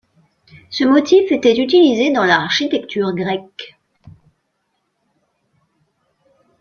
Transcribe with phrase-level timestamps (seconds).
[0.71, 3.77] Ce motif était utilisé dans l'architecture grecque.